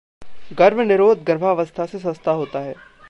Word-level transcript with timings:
गर्भ-निरोध 0.53 1.23
गर्भावस्था 1.23 1.85
से 1.85 1.99
सस्ता 1.99 2.31
होता 2.31 2.59
है। 2.59 2.75